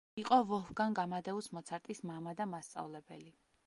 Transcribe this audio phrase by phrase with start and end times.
[0.19, 3.37] იყო ვოლფგანგ ამადეუს მოცარტის მამა და მასწავლებელი.